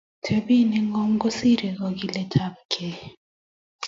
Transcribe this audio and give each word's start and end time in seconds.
Tebi 0.23 0.57
ne 0.69 0.79
ngom 0.89 1.11
kosirei 1.21 1.75
kakilet 1.79 2.29
tab 2.33 2.53
gei 2.71 2.99